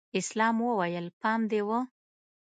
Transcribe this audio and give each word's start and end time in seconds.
اسلام 0.19 0.55
وويل 0.69 1.05
پام 1.21 1.39
دې 1.51 1.61
و. 1.67 1.69